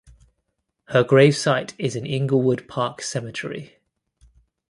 Her 0.85 1.03
gravesite 1.03 1.75
is 1.77 1.95
in 1.95 2.07
Inglewood 2.07 2.67
Park 2.67 3.03
Cemetery. 3.03 3.77